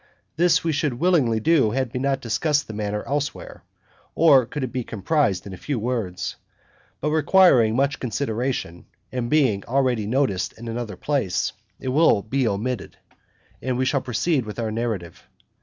[0.35, 3.63] This we should willingly do had we not discussed the matter elsewhere,
[4.15, 6.37] or could it be comprised in few words.
[7.01, 12.97] But requiring much consideration, and being already noticed in another place, it will be omitted,
[13.61, 15.23] and we shall proceed with our narrative.